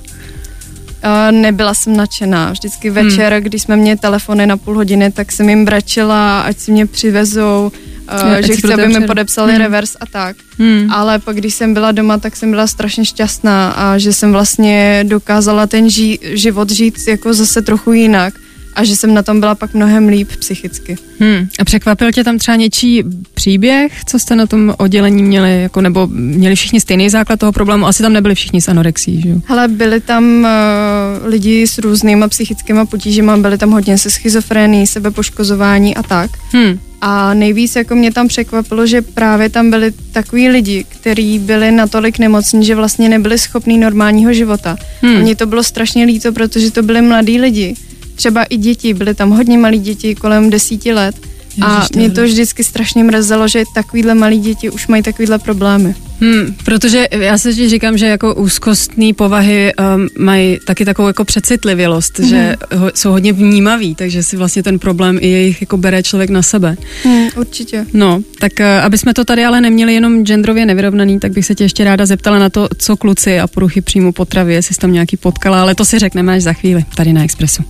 Uh, 1.04 1.40
nebyla 1.40 1.74
jsem 1.74 1.96
nadšená. 1.96 2.50
Vždycky 2.50 2.90
večer, 2.90 3.32
hmm. 3.32 3.42
když 3.42 3.62
jsme 3.62 3.76
měli 3.76 3.98
telefony 3.98 4.46
na 4.46 4.56
půl 4.56 4.74
hodiny, 4.74 5.12
tak 5.12 5.32
jsem 5.32 5.48
jim 5.48 5.64
brečela, 5.64 6.40
ať 6.40 6.58
si 6.58 6.72
mě 6.72 6.86
přivezou, 6.86 7.72
uh, 8.12 8.46
že 8.46 8.56
chci, 8.56 8.72
aby 8.72 8.88
mi 8.88 9.06
podepsali 9.06 9.52
hmm. 9.52 9.62
reverse 9.62 9.98
a 10.00 10.06
tak. 10.06 10.36
Hmm. 10.58 10.92
Ale 10.92 11.18
pak, 11.18 11.36
když 11.36 11.54
jsem 11.54 11.74
byla 11.74 11.92
doma, 11.92 12.18
tak 12.18 12.36
jsem 12.36 12.50
byla 12.50 12.66
strašně 12.66 13.04
šťastná 13.04 13.70
a 13.70 13.98
že 13.98 14.12
jsem 14.12 14.32
vlastně 14.32 15.04
dokázala 15.08 15.66
ten 15.66 15.86
ži- 15.86 16.18
život 16.22 16.70
žít 16.70 16.94
jako 17.08 17.34
zase 17.34 17.62
trochu 17.62 17.92
jinak 17.92 18.34
a 18.74 18.84
že 18.84 18.96
jsem 18.96 19.14
na 19.14 19.22
tom 19.22 19.40
byla 19.40 19.54
pak 19.54 19.74
mnohem 19.74 20.08
líp 20.08 20.28
psychicky. 20.38 20.96
Hmm. 21.20 21.48
A 21.58 21.64
překvapil 21.64 22.12
tě 22.12 22.24
tam 22.24 22.38
třeba 22.38 22.56
něčí 22.56 23.04
příběh, 23.34 23.92
co 24.06 24.18
jste 24.18 24.36
na 24.36 24.46
tom 24.46 24.74
oddělení 24.78 25.22
měli, 25.22 25.62
jako, 25.62 25.80
nebo 25.80 26.06
měli 26.12 26.54
všichni 26.54 26.80
stejný 26.80 27.10
základ 27.10 27.40
toho 27.40 27.52
problému? 27.52 27.86
Asi 27.86 28.02
tam 28.02 28.12
nebyli 28.12 28.34
všichni 28.34 28.60
s 28.60 28.68
anorexí, 28.68 29.20
že 29.20 29.28
jo? 29.28 29.36
Hele, 29.46 29.68
byli 29.68 30.00
tam 30.00 30.24
uh, 30.24 31.28
lidi 31.28 31.66
s 31.66 31.78
různýma 31.78 32.28
psychickými 32.28 32.86
potížemi, 32.86 33.32
byli 33.36 33.58
tam 33.58 33.70
hodně 33.70 33.98
se 33.98 34.10
schizofrenií, 34.10 34.86
sebepoškozování 34.86 35.96
a 35.96 36.02
tak. 36.02 36.30
Hmm. 36.52 36.78
A 37.06 37.34
nejvíc 37.34 37.76
jako 37.76 37.94
mě 37.94 38.12
tam 38.12 38.28
překvapilo, 38.28 38.86
že 38.86 39.02
právě 39.02 39.48
tam 39.48 39.70
byli 39.70 39.92
takový 40.12 40.48
lidi, 40.48 40.84
kteří 40.88 41.38
byli 41.38 41.70
natolik 41.70 42.18
nemocní, 42.18 42.64
že 42.64 42.74
vlastně 42.74 43.08
nebyli 43.08 43.38
schopní 43.38 43.78
normálního 43.78 44.32
života. 44.32 44.76
Hmm. 45.00 45.16
A 45.16 45.18
mně 45.18 45.36
to 45.36 45.46
bylo 45.46 45.62
strašně 45.62 46.04
líto, 46.04 46.32
protože 46.32 46.70
to 46.70 46.82
byli 46.82 47.02
mladí 47.02 47.40
lidi 47.40 47.74
třeba 48.14 48.44
i 48.44 48.56
děti, 48.56 48.94
byly 48.94 49.14
tam 49.14 49.30
hodně 49.30 49.58
malí 49.58 49.78
děti, 49.78 50.14
kolem 50.14 50.50
desíti 50.50 50.92
let. 50.92 51.14
A 51.62 51.86
mě 51.96 52.10
to 52.10 52.22
vždycky 52.24 52.64
strašně 52.64 53.04
mrzelo, 53.04 53.48
že 53.48 53.64
takovýhle 53.74 54.14
malí 54.14 54.38
děti 54.38 54.70
už 54.70 54.86
mají 54.86 55.02
takovýhle 55.02 55.38
problémy. 55.38 55.94
Hmm, 56.20 56.54
protože 56.64 57.06
já 57.10 57.38
se 57.38 57.50
vždy 57.50 57.68
říkám, 57.68 57.98
že 57.98 58.06
jako 58.06 58.34
úzkostné 58.34 59.14
povahy 59.16 59.72
um, 59.96 60.08
mají 60.18 60.58
taky 60.66 60.84
takovou 60.84 61.08
jako 61.08 61.24
přecitlivělost, 61.24 62.18
hmm. 62.18 62.28
že 62.28 62.56
ho, 62.74 62.90
jsou 62.94 63.10
hodně 63.10 63.32
vnímaví, 63.32 63.94
takže 63.94 64.22
si 64.22 64.36
vlastně 64.36 64.62
ten 64.62 64.78
problém 64.78 65.18
i 65.20 65.28
jejich 65.28 65.60
jako 65.60 65.76
bere 65.76 66.02
člověk 66.02 66.30
na 66.30 66.42
sebe. 66.42 66.76
Hmm, 67.04 67.28
určitě. 67.36 67.86
No, 67.92 68.22
tak 68.40 68.52
uh, 68.60 68.66
aby 68.84 68.98
jsme 68.98 69.14
to 69.14 69.24
tady 69.24 69.44
ale 69.44 69.60
neměli 69.60 69.94
jenom 69.94 70.24
genderově 70.24 70.66
nevyrovnaný, 70.66 71.20
tak 71.20 71.32
bych 71.32 71.46
se 71.46 71.54
tě 71.54 71.64
ještě 71.64 71.84
ráda 71.84 72.06
zeptala 72.06 72.38
na 72.38 72.50
to, 72.50 72.68
co 72.78 72.96
kluci 72.96 73.40
a 73.40 73.46
poruchy 73.46 73.80
příjmu 73.80 74.12
potravy, 74.12 74.54
jestli 74.54 74.74
jsi 74.74 74.80
tam 74.80 74.92
nějaký 74.92 75.16
potkala, 75.16 75.62
ale 75.62 75.74
to 75.74 75.84
si 75.84 75.98
řekneme 75.98 76.34
až 76.34 76.42
za 76.42 76.52
chvíli, 76.52 76.84
tady 76.96 77.12
na 77.12 77.24
Expressu. 77.24 77.62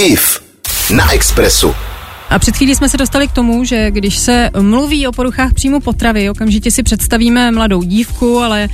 IF 0.00 0.40
na 0.90 1.12
Expressu. 1.12 1.74
A 2.30 2.38
před 2.38 2.56
chvílí 2.56 2.74
jsme 2.74 2.88
se 2.88 2.96
dostali 2.96 3.28
k 3.28 3.32
tomu, 3.32 3.64
že 3.64 3.90
když 3.90 4.18
se 4.18 4.50
mluví 4.60 5.06
o 5.06 5.12
poruchách 5.12 5.54
příjmu 5.54 5.80
potravy, 5.80 6.30
okamžitě 6.30 6.70
si 6.70 6.82
představíme 6.82 7.50
mladou 7.50 7.82
dívku, 7.82 8.38
ale 8.38 8.68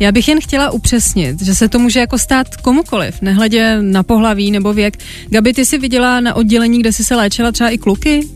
já 0.00 0.12
bych 0.12 0.28
jen 0.28 0.40
chtěla 0.40 0.70
upřesnit, 0.70 1.42
že 1.42 1.54
se 1.54 1.68
to 1.68 1.78
může 1.78 2.00
jako 2.00 2.18
stát 2.18 2.56
komukoliv, 2.56 3.22
nehledě 3.22 3.78
na 3.82 4.02
pohlaví 4.02 4.50
nebo 4.50 4.72
věk. 4.72 4.98
Gabi, 5.28 5.52
ty 5.52 5.66
jsi 5.66 5.78
viděla 5.78 6.20
na 6.20 6.34
oddělení, 6.34 6.80
kde 6.80 6.92
jsi 6.92 7.04
se 7.04 7.16
léčila 7.16 7.52
třeba 7.52 7.70
i 7.70 7.78
kluky? 7.78 8.28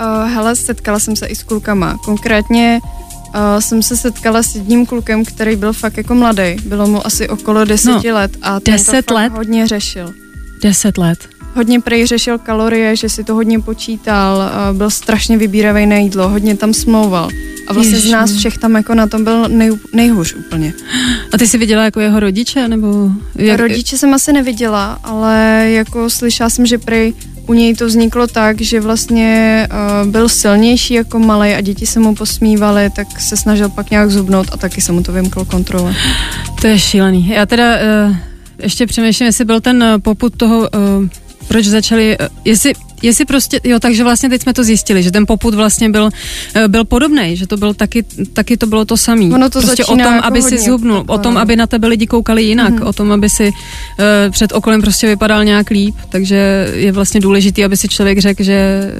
Uh, 0.00 0.30
hele, 0.30 0.56
setkala 0.56 0.98
jsem 0.98 1.16
se 1.16 1.26
i 1.26 1.34
s 1.34 1.42
klukama. 1.42 1.98
Konkrétně 2.04 2.80
uh, 2.82 3.60
jsem 3.60 3.82
se 3.82 3.96
setkala 3.96 4.42
s 4.42 4.54
jedním 4.54 4.86
klukem, 4.86 5.24
který 5.24 5.56
byl 5.56 5.72
fakt 5.72 5.96
jako 5.96 6.14
mladý. 6.14 6.56
Bylo 6.64 6.86
mu 6.86 7.06
asi 7.06 7.28
okolo 7.28 7.64
deseti 7.64 8.08
no, 8.08 8.14
let 8.14 8.36
a 8.42 8.60
ten 8.60 8.74
deset 8.74 9.06
to 9.06 9.14
let? 9.14 9.32
hodně 9.32 9.66
řešil. 9.66 10.12
Deset 10.62 10.98
let 10.98 11.33
hodně 11.54 11.80
prej 11.80 12.06
řešil 12.06 12.38
kalorie, 12.38 12.96
že 12.96 13.08
si 13.08 13.24
to 13.24 13.34
hodně 13.34 13.60
počítal, 13.60 14.50
byl 14.72 14.90
strašně 14.90 15.38
vybíravý 15.38 15.86
na 15.86 15.96
jídlo, 15.96 16.28
hodně 16.28 16.56
tam 16.56 16.74
smlouval. 16.74 17.28
A 17.66 17.72
vlastně 17.72 17.96
Ježiš. 17.96 18.10
z 18.10 18.12
nás 18.12 18.32
všech 18.32 18.58
tam 18.58 18.74
jako 18.74 18.94
na 18.94 19.06
tom 19.06 19.24
byl 19.24 19.48
nej, 19.48 19.70
nejhůř 19.92 20.34
úplně. 20.34 20.72
A 21.32 21.38
ty 21.38 21.46
jsi 21.46 21.58
viděla 21.58 21.84
jako 21.84 22.00
jeho 22.00 22.20
rodiče, 22.20 22.68
nebo? 22.68 23.10
Jak... 23.34 23.60
Rodiče 23.60 23.98
jsem 23.98 24.14
asi 24.14 24.32
neviděla, 24.32 24.98
ale 25.04 25.66
jako 25.70 26.10
slyšela 26.10 26.50
jsem, 26.50 26.66
že 26.66 26.78
prej 26.78 27.14
u 27.46 27.54
něj 27.54 27.74
to 27.74 27.86
vzniklo 27.86 28.26
tak, 28.26 28.60
že 28.60 28.80
vlastně 28.80 29.68
uh, 30.02 30.10
byl 30.10 30.28
silnější 30.28 30.94
jako 30.94 31.18
malý 31.18 31.54
a 31.54 31.60
děti 31.60 31.86
se 31.86 32.00
mu 32.00 32.14
posmívaly, 32.14 32.90
tak 32.96 33.20
se 33.20 33.36
snažil 33.36 33.68
pak 33.68 33.90
nějak 33.90 34.10
zubnout 34.10 34.46
a 34.52 34.56
taky 34.56 34.80
se 34.80 34.92
mu 34.92 35.02
to 35.02 35.12
vymklo 35.12 35.44
kontrole. 35.44 35.94
To 36.60 36.66
je 36.66 36.78
šílený. 36.78 37.28
Já 37.28 37.46
teda 37.46 37.74
uh, 37.74 38.16
ještě 38.62 38.86
přemýšlím, 38.86 39.26
jestli 39.26 39.44
byl 39.44 39.60
ten 39.60 39.84
poput 40.02 40.36
toho 40.36 40.58
uh, 40.58 41.08
proč 41.48 41.66
začali, 41.66 42.16
eh, 42.20 42.28
jestli, 42.44 42.72
jestli 43.02 43.24
prostě, 43.24 43.60
jo, 43.64 43.80
takže 43.80 44.04
vlastně 44.04 44.28
teď 44.28 44.42
jsme 44.42 44.54
to 44.54 44.64
zjistili, 44.64 45.02
že 45.02 45.10
ten 45.10 45.26
poput 45.26 45.54
vlastně 45.54 45.88
byl, 45.88 46.10
eh, 46.54 46.68
byl 46.68 46.84
podobný, 46.84 47.36
že 47.36 47.46
to 47.46 47.56
byl 47.56 47.74
taky, 47.74 48.02
taky 48.32 48.56
to 48.56 48.66
bylo 48.66 48.84
to 48.84 48.96
samé. 48.96 49.24
Ono 49.24 49.50
to 49.50 49.60
prostě 49.60 49.84
o 49.84 49.96
tom, 49.96 49.98
jako 49.98 50.26
aby 50.26 50.42
si 50.42 50.58
zhubnul, 50.58 51.04
o 51.06 51.18
tom, 51.18 51.36
aby 51.36 51.56
na 51.56 51.66
tebe 51.66 51.88
lidi 51.88 52.06
koukali 52.06 52.42
jinak, 52.44 52.74
mm-hmm. 52.74 52.88
o 52.88 52.92
tom, 52.92 53.12
aby 53.12 53.30
si 53.30 53.46
uh, 53.48 54.30
před 54.30 54.52
okolem 54.52 54.80
prostě 54.80 55.06
vypadal 55.06 55.44
nějak 55.44 55.70
líp, 55.70 55.94
takže 56.08 56.70
je 56.74 56.92
vlastně 56.92 57.20
důležitý, 57.20 57.64
aby 57.64 57.76
si 57.76 57.88
člověk 57.88 58.18
řekl, 58.18 58.42
že, 58.42 58.92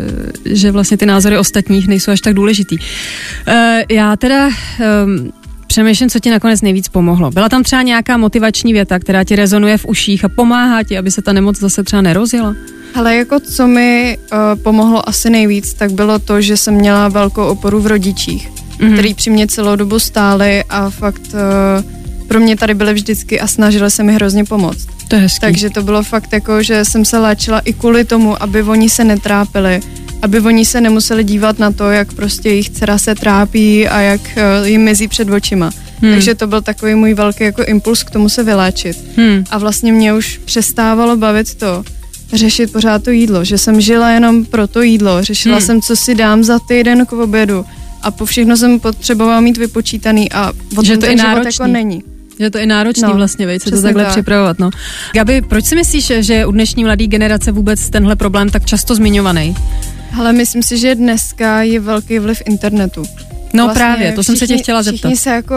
že 0.44 0.70
vlastně 0.70 0.96
ty 0.96 1.06
názory 1.06 1.38
ostatních 1.38 1.88
nejsou 1.88 2.10
až 2.10 2.20
tak 2.20 2.34
důležitý. 2.34 2.76
Uh, 2.78 3.54
já 3.88 4.16
teda 4.16 4.48
um, 4.48 5.32
Přemýšlím, 5.74 6.10
co 6.10 6.18
ti 6.18 6.30
nakonec 6.30 6.62
nejvíc 6.62 6.88
pomohlo. 6.88 7.30
Byla 7.30 7.48
tam 7.48 7.62
třeba 7.62 7.82
nějaká 7.82 8.16
motivační 8.16 8.72
věta, 8.72 8.98
která 8.98 9.24
ti 9.24 9.36
rezonuje 9.36 9.78
v 9.78 9.86
uších 9.86 10.24
a 10.24 10.28
pomáhá 10.28 10.82
ti, 10.82 10.98
aby 10.98 11.10
se 11.10 11.22
ta 11.22 11.32
nemoc 11.32 11.58
zase 11.58 11.82
třeba 11.82 12.02
nerozjela? 12.02 12.54
Ale 12.94 13.16
jako 13.16 13.40
co 13.40 13.66
mi 13.66 14.18
uh, 14.32 14.62
pomohlo 14.62 15.08
asi 15.08 15.30
nejvíc, 15.30 15.74
tak 15.74 15.92
bylo 15.92 16.18
to, 16.18 16.40
že 16.40 16.56
jsem 16.56 16.74
měla 16.74 17.08
velkou 17.08 17.44
oporu 17.44 17.80
v 17.80 17.86
rodičích, 17.86 18.50
mm-hmm. 18.50 18.92
který 18.92 19.14
při 19.14 19.30
mě 19.30 19.46
celou 19.46 19.76
dobu 19.76 19.98
stáli 19.98 20.64
a 20.68 20.90
fakt 20.90 21.22
uh, 21.34 22.28
pro 22.28 22.40
mě 22.40 22.56
tady 22.56 22.74
byly 22.74 22.94
vždycky 22.94 23.40
a 23.40 23.46
snažili 23.46 23.90
se 23.90 24.02
mi 24.02 24.14
hrozně 24.14 24.44
pomoct. 24.44 24.86
To 25.08 25.16
je 25.16 25.22
hezký. 25.22 25.40
Takže 25.40 25.70
to 25.70 25.82
bylo 25.82 26.02
fakt 26.02 26.32
jako, 26.32 26.62
že 26.62 26.84
jsem 26.84 27.04
se 27.04 27.18
léčila 27.18 27.58
i 27.58 27.72
kvůli 27.72 28.04
tomu, 28.04 28.42
aby 28.42 28.62
oni 28.62 28.90
se 28.90 29.04
netrápili 29.04 29.80
aby 30.24 30.40
oni 30.40 30.64
se 30.64 30.80
nemuseli 30.80 31.24
dívat 31.24 31.58
na 31.58 31.70
to, 31.70 31.90
jak 31.90 32.12
prostě 32.12 32.48
jejich 32.48 32.70
dcera 32.70 32.98
se 32.98 33.14
trápí 33.14 33.88
a 33.88 34.00
jak 34.00 34.20
uh, 34.20 34.66
jim 34.66 34.82
mizí 34.82 35.08
před 35.08 35.30
očima. 35.30 35.70
Hmm. 36.02 36.12
Takže 36.12 36.34
to 36.34 36.46
byl 36.46 36.62
takový 36.62 36.94
můj 36.94 37.14
velký 37.14 37.44
jako 37.44 37.64
impuls 37.64 38.02
k 38.02 38.10
tomu 38.10 38.28
se 38.28 38.42
vyléčit. 38.42 38.96
Hmm. 39.16 39.44
A 39.50 39.58
vlastně 39.58 39.92
mě 39.92 40.14
už 40.14 40.40
přestávalo 40.44 41.16
bavit 41.16 41.54
to, 41.54 41.84
řešit 42.32 42.72
pořád 42.72 43.04
to 43.04 43.10
jídlo, 43.10 43.44
že 43.44 43.58
jsem 43.58 43.80
žila 43.80 44.10
jenom 44.10 44.44
pro 44.44 44.66
to 44.66 44.82
jídlo, 44.82 45.22
řešila 45.22 45.56
Hmm. 45.56 45.66
jsem, 45.66 45.82
co 45.82 45.96
si 45.96 46.14
dám 46.14 46.44
za 46.44 46.58
týden 46.58 47.06
k 47.06 47.12
obědu 47.12 47.64
a 48.02 48.10
po 48.10 48.26
všechno 48.26 48.56
jsem 48.56 48.80
potřebovala 48.80 49.40
mít 49.40 49.56
vypočítaný 49.56 50.32
a 50.32 50.52
o 50.76 50.84
Že 50.84 50.98
to 50.98 51.04
je 51.04 51.10
ten 51.10 51.18
život 51.18 51.28
náročný. 51.28 51.62
jako 51.62 51.72
není. 51.72 52.02
Že 52.40 52.50
to 52.50 52.58
je 52.58 52.66
náročný 52.66 53.08
no, 53.08 53.14
vlastně, 53.14 53.46
veď, 53.46 53.62
se 53.62 53.70
to 53.70 53.82
takhle 53.82 54.04
tak. 54.04 54.12
připravovat. 54.12 54.58
No. 54.58 54.70
Gabi, 55.14 55.42
proč 55.42 55.64
si 55.64 55.74
myslíš, 55.76 56.12
že 56.20 56.34
je 56.34 56.46
u 56.46 56.52
dnešní 56.52 56.84
mladé 56.84 57.06
generace 57.06 57.52
vůbec 57.52 57.90
tenhle 57.90 58.16
problém 58.16 58.50
tak 58.50 58.64
často 58.64 58.94
zmiňovaný? 58.94 59.54
Ale 60.18 60.32
myslím 60.32 60.62
si, 60.62 60.78
že 60.78 60.94
dneska 60.94 61.62
je 61.62 61.80
velký 61.80 62.18
vliv 62.18 62.42
internetu. 62.46 63.02
No 63.54 63.68
právě, 63.68 64.12
to 64.12 64.22
jsem 64.22 64.36
se 64.36 64.46
tě 64.46 64.56
chtěla 64.56 64.82
zeptat. 64.82 64.98
Všichni 64.98 65.16
se 65.16 65.30
jako 65.30 65.54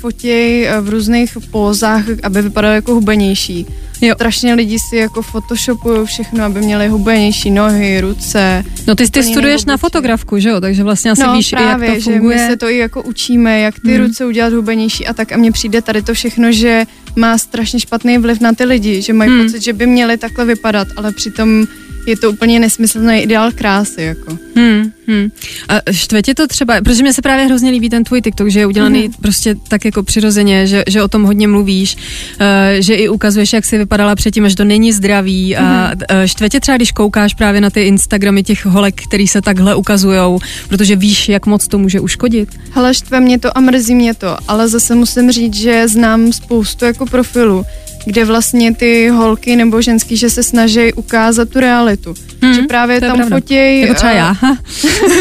fotějí 0.00 0.66
eh, 0.66 0.80
v 0.80 0.88
různých 0.88 1.38
pózách, 1.50 2.04
aby 2.22 2.42
vypadali 2.42 2.74
jako 2.74 2.94
hubenější. 2.94 3.66
Jo. 4.00 4.14
Strašně 4.14 4.54
lidi 4.54 4.78
si 4.78 4.96
jako 4.96 5.22
photoshopují 5.22 6.06
všechno, 6.06 6.44
aby 6.44 6.60
měli 6.60 6.88
hubenější 6.88 7.50
nohy, 7.50 8.00
ruce. 8.00 8.64
No 8.86 8.94
ty, 8.94 9.10
ty 9.10 9.22
studuješ 9.22 9.64
na 9.64 9.76
fotografku, 9.76 10.38
že 10.38 10.48
jo? 10.48 10.60
Takže 10.60 10.84
vlastně 10.84 11.10
asi 11.10 11.22
no 11.22 11.32
víš, 11.36 11.50
právě, 11.50 11.88
jak 11.88 11.96
to 11.96 12.00
že 12.00 12.10
funguje. 12.10 12.36
my 12.36 12.46
se 12.50 12.56
to 12.56 12.68
i 12.68 12.78
jako 12.78 13.02
učíme, 13.02 13.60
jak 13.60 13.74
ty 13.84 13.94
Hmm. 13.96 14.06
ruce 14.06 14.26
udělat 14.26 14.52
hubenější 14.52 15.06
a 15.06 15.12
tak 15.12 15.32
a 15.32 15.36
mně 15.36 15.52
přijde 15.52 15.82
tady 15.82 16.02
to 16.02 16.14
všechno, 16.14 16.52
že 16.52 16.84
má 17.16 17.38
strašně 17.38 17.80
špatný 17.80 18.18
vliv 18.18 18.40
na 18.40 18.52
ty 18.52 18.64
lidi, 18.64 19.02
že 19.02 19.12
mají 19.12 19.30
Hmm. 19.30 19.42
pocit, 19.44 19.62
že 19.62 19.72
by 19.72 19.86
měli 19.86 20.16
takhle 20.16 20.44
vypadat, 20.44 20.88
ale 20.96 21.12
přitom 21.12 21.66
je 22.08 22.16
to 22.16 22.30
úplně 22.30 22.60
nesmyslný 22.60 23.18
ideál 23.22 23.52
krásy, 23.52 24.02
jako. 24.02 24.38
Hmm, 24.56 24.92
hmm. 25.08 25.28
A 25.68 25.92
štve 25.92 26.22
tě 26.22 26.34
to 26.34 26.46
třeba, 26.46 26.80
protože 26.84 27.02
mi 27.02 27.12
se 27.12 27.22
právě 27.22 27.44
hrozně 27.44 27.70
líbí 27.70 27.88
ten 27.90 28.04
tvůj 28.04 28.22
TikTok, 28.22 28.48
že 28.48 28.60
je 28.60 28.66
udělaný 28.66 29.02
Mhm. 29.02 29.12
prostě 29.22 29.54
tak 29.68 29.84
jako 29.84 30.02
přirozeně, 30.02 30.66
že, 30.66 30.84
že 30.88 31.02
o 31.02 31.08
tom 31.08 31.22
hodně 31.22 31.48
mluvíš, 31.48 31.96
uh, 31.96 32.46
že 32.78 32.94
i 32.94 33.08
ukazuješ, 33.08 33.52
jak 33.52 33.64
jsi 33.64 33.78
vypadala 33.78 34.14
předtím, 34.14 34.48
že 34.48 34.56
to 34.56 34.64
není 34.64 34.92
zdravý 34.92 35.56
a 35.56 35.62
Mhm. 35.62 35.92
uh, 35.92 36.26
štve 36.26 36.48
tě 36.48 36.60
třeba, 36.60 36.76
když 36.76 36.92
koukáš 36.92 37.34
právě 37.34 37.60
na 37.60 37.70
ty 37.70 37.82
Instagramy 37.82 38.42
těch 38.42 38.66
holek, 38.66 39.02
který 39.02 39.28
se 39.28 39.42
takhle 39.42 39.74
ukazujou, 39.74 40.38
protože 40.68 40.96
víš, 40.96 41.28
jak 41.28 41.46
moc 41.46 41.68
to 41.68 41.78
může 41.78 42.00
uškodit. 42.00 42.48
Hele, 42.72 42.94
štve 42.94 43.20
mě 43.20 43.38
to 43.38 43.58
a 43.58 43.60
mrzí 43.60 43.94
mě 43.94 44.14
to, 44.14 44.36
ale 44.48 44.68
zase 44.68 44.94
musím 44.94 45.32
říct, 45.32 45.54
že 45.54 45.88
znám 45.88 46.32
spoustu 46.32 46.84
jako 46.84 47.06
profilů, 47.06 47.64
kde 48.04 48.24
vlastně 48.24 48.74
ty 48.74 49.08
holky 49.08 49.56
nebo 49.56 49.82
ženský, 49.82 50.16
že 50.16 50.30
se 50.30 50.42
snaží 50.42 50.92
ukázat 50.92 51.48
tu 51.48 51.60
realitu. 51.60 52.14
Hmm, 52.42 52.54
že 52.54 52.62
právě 52.62 52.98
to 53.00 53.04
je 53.04 53.08
tam 53.10 53.16
pravda. 53.18 53.36
fotěj, 53.36 53.80
Jako 53.80 53.94
třeba 53.94 54.12
já. 54.12 54.34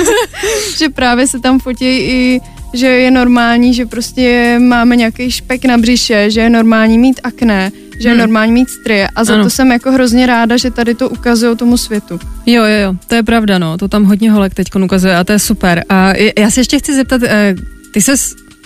Že 0.77 0.89
právě 0.89 1.27
se 1.27 1.39
tam 1.39 1.59
fotěj 1.59 1.97
i 1.97 2.41
že 2.73 2.87
je 2.87 3.11
normální, 3.11 3.73
že 3.73 3.85
prostě 3.85 4.55
máme 4.59 4.95
nějaký 4.95 5.31
špek 5.31 5.65
na 5.65 5.77
břiše, 5.77 6.31
že 6.31 6.41
je 6.41 6.49
normální 6.49 6.97
mít 6.97 7.19
akné, 7.23 7.71
že 8.01 8.07
je 8.09 8.11
Hmm. 8.11 8.19
normální 8.19 8.51
mít 8.51 8.69
strie 8.69 9.07
a 9.15 9.23
za 9.23 9.33
Ano. 9.33 9.43
to 9.43 9.49
jsem 9.49 9.71
jako 9.71 9.91
hrozně 9.91 10.25
ráda, 10.25 10.57
že 10.57 10.71
tady 10.71 10.95
to 10.95 11.09
ukazují 11.09 11.57
tomu 11.57 11.77
světu. 11.77 12.19
Jo, 12.45 12.63
jo, 12.63 12.77
jo, 12.83 12.93
to 13.07 13.15
je 13.15 13.23
pravda, 13.23 13.57
no, 13.59 13.77
to 13.77 13.87
tam 13.87 14.03
hodně 14.03 14.31
holek 14.31 14.53
teď 14.53 14.67
ukazuje 14.83 15.15
a 15.17 15.23
to 15.23 15.31
je 15.33 15.39
super. 15.39 15.83
A 15.89 16.13
já 16.39 16.51
se 16.51 16.59
ještě 16.59 16.79
chci 16.79 16.95
zeptat, 16.95 17.21
eh, 17.23 17.55
ty 17.93 18.01
se 18.01 18.13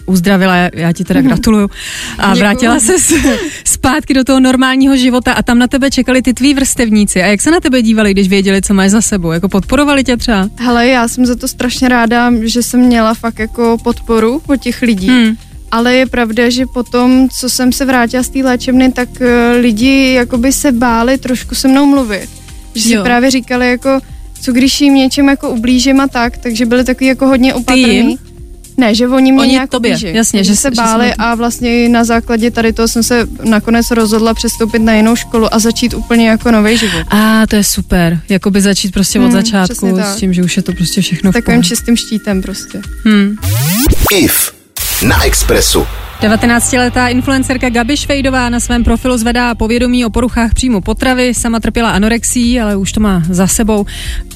uzdravila, 0.06 0.56
já- 0.74 0.94
ti 0.94 1.04
teda 1.04 1.22
gratuluju, 1.22 1.70
a 2.18 2.22
Děkuju. 2.22 2.40
vrátila 2.40 2.80
se 2.80 2.94
zpátky 3.66 4.14
do 4.14 4.24
toho 4.24 4.40
normálního 4.40 4.98
života 4.98 5.34
a 5.34 5.42
tam 5.44 5.60
na 5.60 5.68
tebe 5.68 5.92
čekali 5.92 6.22
ty 6.22 6.34
tví 6.34 6.54
vrstevníci. 6.54 7.22
A 7.24 7.26
jak 7.26 7.42
se 7.42 7.52
na 7.52 7.60
tebe 7.60 7.82
dívali, 7.82 8.12
když 8.14 8.28
věděli, 8.30 8.62
co 8.62 8.74
máš 8.74 8.92
za 8.92 9.02
sebou? 9.02 9.32
Jako 9.32 9.50
podporovali 9.50 10.04
tě 10.04 10.18
třeba? 10.18 10.50
Hele, 10.60 10.88
já 10.88 11.08
jsem 11.08 11.26
za 11.26 11.36
to 11.36 11.48
strašně 11.48 11.90
ráda, 11.90 12.32
že 12.44 12.64
jsem 12.64 12.80
měla 12.80 13.14
fakt 13.14 13.40
jako 13.40 13.78
podporu 13.84 14.42
od 14.48 14.56
těch 14.62 14.82
lidí. 14.82 15.08
Hmm. 15.08 15.36
Ale 15.72 15.94
je 15.96 16.06
pravda, 16.06 16.50
že 16.50 16.66
potom, 16.74 17.30
co 17.40 17.50
jsem 17.50 17.72
se 17.72 17.86
vrátila 17.86 18.24
z 18.24 18.30
té 18.30 18.40
léčebny, 18.40 18.92
tak 18.92 19.10
eh, 19.22 19.58
lidi 19.58 20.14
jakoby 20.14 20.52
se 20.52 20.72
báli 20.72 21.18
trošku 21.18 21.56
se 21.56 21.68
mnou 21.68 21.86
mluvit. 21.86 22.30
Že 22.76 22.82
si 22.84 22.94
Jo. 22.94 23.04
právě 23.04 23.32
říkali 23.32 23.70
jako, 23.70 24.00
co 24.42 24.52
když 24.52 24.82
jim 24.82 24.94
něčem 24.96 25.28
jako 25.30 25.50
ublížím 25.50 26.00
a 26.02 26.08
tak, 26.08 26.38
takže 26.38 26.66
byli 26.66 26.84
takový 26.84 27.06
jako 27.06 27.28
hodně 27.28 27.54
opatrný. 27.54 27.96
jim? 27.96 28.18
Ne, 28.78 28.96
že 28.96 29.08
oni 29.08 29.32
mě 29.32 29.42
Oni 29.42 29.52
nějak 29.52 29.70
tobě, 29.70 29.92
ublíží. 29.98 30.16
jasně, 30.16 30.44
že- 30.44 30.56
se 30.56 30.70
že 30.70 30.76
se 30.76 30.82
báli 30.82 31.08
to- 31.10 31.22
a 31.22 31.36
vlastně 31.36 31.90
na 31.90 32.04
základě 32.04 32.52
tady 32.52 32.74
toho 32.74 32.88
jsem 32.88 33.04
se 33.04 33.28
nakonec 33.44 33.92
rozhodla 33.92 34.34
přestoupit 34.34 34.82
na 34.82 34.94
jinou 34.94 35.16
školu 35.16 35.54
a 35.54 35.60
začít 35.60 35.94
úplně 35.94 36.30
jako 36.30 36.52
nový 36.52 36.78
život. 36.78 37.08
A 37.10 37.48
to 37.48 37.56
je 37.56 37.64
super, 37.64 38.20
jakoby 38.30 38.62
začít 38.62 38.92
prostě 38.94 39.20
od 39.20 39.24
Hmm, 39.24 39.32
začátku 39.32 40.00
s 40.04 40.16
tím, 40.16 40.34
že 40.34 40.44
už 40.44 40.58
je 40.58 40.64
to 40.64 40.74
prostě 40.74 41.02
všechno 41.02 41.32
S 41.32 41.34
v 41.34 41.34
takovým 41.34 41.64
čistým 41.64 41.96
štítem 41.98 42.42
prostě. 42.42 42.82
Hmm. 43.06 43.36
IF 44.18 44.52
na 45.08 45.24
Expressu. 45.26 45.86
19-letá 46.22 47.08
influencerka 47.08 47.70
Gabi 47.70 47.98
Švejdová 47.98 48.50
na 48.50 48.60
svém 48.60 48.84
profilu 48.84 49.18
zvedá 49.18 49.56
povědomí 49.56 50.06
o 50.06 50.10
poruchách 50.10 50.54
příjmu 50.54 50.82
potravy, 50.82 51.34
sama 51.34 51.60
trpěla 51.60 51.90
anorexí, 51.92 52.60
ale 52.60 52.76
už 52.76 52.92
to 52.92 53.00
má 53.00 53.24
za 53.30 53.48
sebou. 53.48 53.86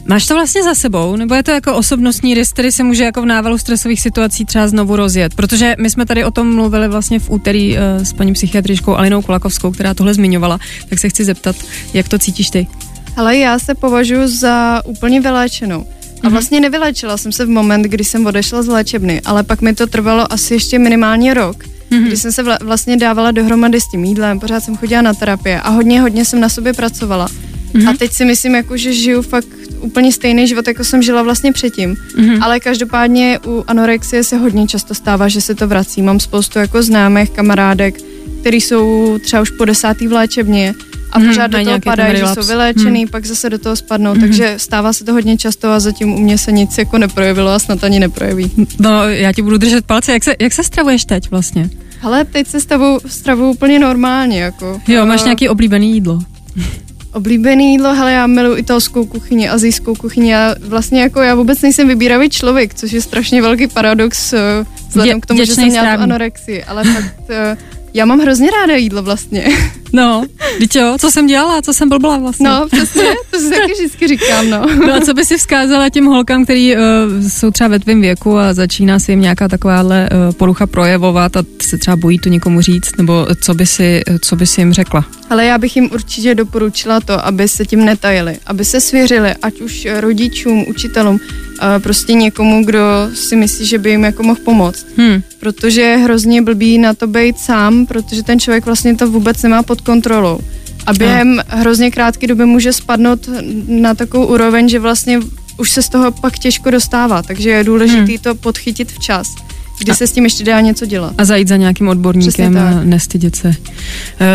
Máš 0.07 0.25
to 0.27 0.33
vlastně 0.33 0.63
za 0.63 0.75
sebou, 0.75 1.15
nebo 1.15 1.35
je 1.35 1.43
to 1.43 1.51
jako 1.51 1.75
osobnostní 1.75 2.33
rys, 2.33 2.51
který 2.53 2.71
se 2.71 2.83
může 2.83 3.03
jako 3.03 3.21
v 3.21 3.25
návalu 3.25 3.57
stresových 3.57 4.01
situací 4.01 4.45
třeba 4.45 4.67
znovu 4.67 4.95
rozjet? 4.95 5.35
Protože 5.35 5.75
my 5.79 5.89
jsme 5.89 6.05
tady 6.05 6.23
o 6.23 6.31
tom 6.31 6.55
mluvili 6.55 6.87
vlastně 6.87 7.19
v 7.19 7.29
úterý 7.29 7.73
uh, 7.77 8.03
s 8.03 8.13
paní 8.13 8.33
psychiatričkou 8.33 8.95
Alinou 8.95 9.21
Kulakovskou, 9.21 9.71
která 9.71 9.93
tohle 9.93 10.13
zmiňovala, 10.13 10.59
tak 10.89 10.99
se 10.99 11.09
chci 11.09 11.25
zeptat, 11.25 11.55
jak 11.93 12.07
to 12.09 12.19
cítíš 12.19 12.49
ty? 12.49 12.67
Ale 13.17 13.37
já 13.37 13.59
se 13.59 13.75
považuji 13.75 14.27
za 14.27 14.81
úplně 14.85 15.21
vyléčenou. 15.21 15.81
A 16.23 16.27
Mhm. 16.27 16.31
vlastně 16.31 16.59
nevyléčila 16.61 17.17
jsem 17.17 17.31
se 17.31 17.45
v 17.45 17.49
moment, 17.49 17.81
kdy 17.81 18.03
jsem 18.03 18.25
odešla 18.25 18.61
z 18.63 18.67
léčebny, 18.67 19.21
ale 19.25 19.43
pak 19.43 19.61
mi 19.61 19.73
to 19.75 19.87
trvalo 19.87 20.33
asi 20.33 20.53
ještě 20.53 20.79
minimálně 20.79 21.33
rok, 21.33 21.63
Mhm. 21.95 22.07
kdy 22.07 22.17
jsem 22.17 22.31
se 22.31 22.43
vla- 22.43 22.57
vlastně 22.61 22.97
dávala 22.97 23.31
dohromady 23.31 23.81
s 23.81 23.87
tím 23.87 24.03
jídlem, 24.03 24.39
pořád 24.39 24.63
jsem 24.63 24.77
chodila 24.77 25.01
na 25.01 25.13
terapie 25.13 25.61
a 25.61 25.69
hodně, 25.69 26.01
hodně 26.01 26.25
jsem 26.25 26.39
na 26.39 26.49
sobě 26.49 26.73
pracovala. 26.73 27.27
Mhm. 27.73 27.87
A 27.87 27.93
teď 27.93 28.11
si 28.11 28.25
myslím, 28.25 28.55
jako, 28.55 28.77
že 28.77 28.93
žiju 28.93 29.21
fakt 29.21 29.47
úplně 29.81 30.11
stejný 30.11 30.47
život, 30.47 30.67
jako 30.67 30.83
jsem 30.83 31.01
žila 31.01 31.23
vlastně 31.23 31.51
předtím. 31.51 31.95
Mhm. 32.17 32.43
Ale 32.43 32.59
každopádně 32.59 33.39
u 33.47 33.63
anorexie 33.67 34.23
se 34.23 34.37
hodně 34.37 34.67
často 34.67 34.95
stává, 34.95 35.27
že 35.27 35.41
se 35.41 35.55
to 35.55 35.67
vrací. 35.67 36.01
Mám 36.01 36.19
spoustu 36.19 36.59
jako 36.59 36.83
známých 36.83 37.29
kamarádek, 37.29 37.95
který 38.41 38.61
jsou 38.61 39.17
třeba 39.23 39.41
už 39.41 39.49
po 39.49 39.65
desátý 39.65 40.07
v 40.07 40.11
léčebně 40.13 40.73
a 41.15 41.19
pořád 41.27 41.47
do 41.47 41.55
mají 41.57 41.65
toho 41.65 41.79
padají, 41.79 42.17
že 42.17 42.23
jsou 42.27 42.47
vyléčený, 42.47 43.07
pak 43.07 43.25
zase 43.25 43.49
do 43.49 43.59
toho 43.59 43.75
spadnou, 43.75 44.11
Mhm. 44.11 44.21
takže 44.21 44.53
stává 44.57 44.93
se 44.93 45.03
to 45.05 45.13
hodně 45.13 45.37
často 45.37 45.69
a 45.71 45.79
zatím 45.79 46.13
u 46.13 46.19
mě 46.19 46.37
se 46.37 46.51
nic 46.51 46.77
jako 46.77 46.97
neprojevilo 46.97 47.51
a 47.51 47.59
snad 47.59 47.83
ani 47.83 47.99
neprojeví. 47.99 48.51
No, 48.79 49.09
já 49.09 49.33
ti 49.33 49.41
budu 49.41 49.57
držet 49.57 49.85
palce. 49.85 50.11
Jak 50.13 50.23
se, 50.23 50.35
jak 50.39 50.53
se 50.53 50.63
stravuješ 50.63 51.05
teď 51.05 51.31
vlastně? 51.31 51.69
Ale 52.01 52.25
teď 52.25 52.47
se 52.47 52.59
stavu, 52.59 52.99
stravu 53.07 53.51
úplně 53.51 53.79
normálně, 53.79 54.41
jako. 54.41 54.81
Jo, 54.87 55.05
máš 55.05 55.23
nějaký 55.23 55.49
oblíbený 55.49 55.93
jídlo. 55.93 56.19
Oblíbený 57.13 57.71
jídlo, 57.71 57.93
hele, 57.93 58.11
já 58.11 58.27
miluji 58.27 58.57
italskou 58.59 59.05
kuchyni, 59.05 59.49
azijskou 59.49 59.95
kuchyni. 59.95 60.31
Já 60.31 60.55
vlastně 60.67 61.01
jako 61.01 61.21
já 61.21 61.35
vůbec 61.35 61.61
nejsem 61.61 61.87
vybíravý 61.87 62.29
člověk, 62.29 62.73
což 62.73 62.91
je 62.91 63.01
strašně 63.01 63.41
velký 63.41 63.67
paradox 63.67 64.33
eh, 64.33 64.39
vzhledem 64.87 65.17
Dě- 65.17 65.21
k 65.21 65.25
tomu, 65.25 65.45
že 65.45 65.55
jsem 65.55 65.67
měla 65.67 65.91
anorexii, 65.93 66.63
ale 66.63 66.83
fakt 66.83 67.15
eh, 67.29 67.57
já 67.95 68.05
mám 68.05 68.19
hrozně 68.19 68.51
ráda 68.51 68.75
jídlo 68.75 69.03
vlastně. 69.03 69.47
No, 69.93 70.25
teď 70.59 70.75
jo, 70.75 70.97
co 70.99 71.11
jsem 71.11 71.27
dělala, 71.27 71.61
co 71.61 71.73
jsem 71.73 71.89
blbla 71.89 72.17
vlastně. 72.17 72.49
No, 72.49 72.67
přesně, 72.71 73.03
to 73.31 73.39
si 73.39 73.49
taky 73.49 73.73
vždycky 73.73 74.07
říkám, 74.07 74.49
no. 74.49 74.65
No 74.87 74.93
a 74.93 75.01
co 75.01 75.13
by 75.13 75.25
si 75.25 75.37
vzkázala 75.37 75.89
těm 75.89 76.05
holkám, 76.05 76.43
který 76.43 76.75
uh, 76.75 76.81
jsou 77.27 77.51
třeba 77.51 77.67
ve 77.67 77.79
tvém 77.79 78.01
věku 78.01 78.37
a 78.37 78.53
začíná 78.53 78.99
se 78.99 79.11
jim 79.11 79.21
nějaká 79.21 79.47
takováhle 79.47 80.09
uh, 80.11 80.33
porucha 80.33 80.67
projevovat 80.67 81.37
a 81.37 81.43
se 81.61 81.77
třeba 81.77 81.97
bojí 81.97 82.19
to 82.19 82.29
někomu 82.29 82.61
říct, 82.61 82.97
nebo 82.97 83.27
co 83.41 83.53
by 83.53 83.65
si, 83.65 84.01
co 84.21 84.35
by 84.35 84.47
si 84.47 84.61
jim 84.61 84.73
řekla? 84.73 85.05
Ale 85.29 85.45
já 85.45 85.57
bych 85.57 85.75
jim 85.75 85.89
určitě 85.93 86.35
doporučila 86.35 86.99
to, 86.99 87.25
aby 87.25 87.47
se 87.47 87.65
tím 87.65 87.85
netajili, 87.85 88.37
aby 88.45 88.65
se 88.65 88.81
svěřili, 88.81 89.33
ať 89.41 89.61
už 89.61 89.87
rodičům, 89.99 90.65
učitelům, 90.67 91.19
eh, 91.61 91.79
prostě 91.79 92.13
někomu, 92.13 92.65
kdo 92.65 92.79
si 93.13 93.35
myslí, 93.35 93.65
že 93.65 93.77
by 93.77 93.89
jim 93.89 94.03
jako 94.03 94.23
mohl 94.23 94.39
pomoct. 94.45 94.85
Hm. 94.97 95.21
protože 95.39 95.81
je 95.81 95.97
hrozně 95.97 96.41
blbý 96.41 96.77
na 96.77 96.93
to 96.93 97.07
být 97.07 97.37
sám, 97.39 97.85
protože 97.85 98.23
ten 98.23 98.39
člověk 98.39 98.65
vlastně 98.65 98.95
to 98.95 99.11
vůbec 99.11 99.43
nemá 99.43 99.63
pod 99.63 99.81
kontrolou. 99.81 100.39
A 100.85 100.93
během 100.93 101.41
hrozně 101.47 101.91
krátké 101.91 102.27
doby 102.27 102.45
může 102.45 102.73
spadnout 102.73 103.29
na 103.67 103.93
takovou 103.93 104.25
úroveň, 104.25 104.69
že 104.69 104.79
vlastně 104.79 105.19
už 105.57 105.69
se 105.71 105.81
z 105.81 105.89
toho 105.89 106.11
pak 106.11 106.39
těžko 106.39 106.71
dostává, 106.71 107.23
takže 107.23 107.49
je 107.49 107.63
důležité 107.63 108.11
Hmm. 108.11 108.17
to 108.21 108.35
podchytit 108.35 108.91
včas, 108.91 109.27
kdy 109.79 109.95
se 109.95 110.07
s 110.07 110.11
tím 110.11 110.23
ještě 110.23 110.43
dá 110.43 110.61
něco 110.61 110.85
dělat. 110.85 111.13
A 111.17 111.25
zajít 111.25 111.47
za 111.47 111.55
nějakým 111.57 111.87
odborníkem 111.87 112.57
a 112.57 112.83
nestydět 112.83 113.35
se 113.35 113.47
uh, 113.47 113.53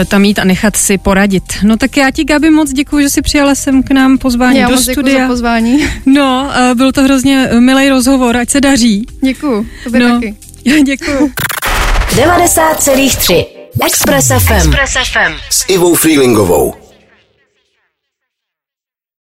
tam 0.09 0.25
jít 0.25 0.39
a 0.39 0.45
nechat 0.45 0.77
si 0.77 0.99
poradit. 0.99 1.43
No 1.63 1.77
tak 1.77 1.97
já 1.97 2.11
ti, 2.11 2.25
Gabi, 2.25 2.51
moc 2.51 2.73
děkuji, 2.73 3.03
že 3.03 3.11
jsi 3.11 3.23
přijala 3.23 3.55
sem 3.55 3.83
k 3.83 3.91
nám 3.91 4.19
pozvání 4.19 4.59
Já 4.59 4.69
do 4.69 4.75
moc 4.75 4.81
děkuji 4.87 4.95
za 4.95 5.03
studia. 5.03 5.27
pozvání. 5.29 5.85
No, 6.07 6.51
uh, 6.71 6.77
byl 6.77 6.93
to 6.93 7.03
hrozně 7.03 7.49
milý 7.59 7.89
rozhovor, 7.89 8.37
ať 8.37 8.51
se 8.51 8.61
daří. 8.61 9.07
Děkuji, 9.25 9.67
to 9.85 9.91
by 9.91 9.99
No. 9.99 10.09
taky. 10.15 10.35
děkuji. 10.87 11.33
90,3 12.17 13.45
Express 13.87 14.27
FM. 14.29 14.53
Express 14.53 14.91
FM. 15.13 15.33
S 15.51 15.65
Ivou 15.69 15.95
Freelingovou. 15.95 16.75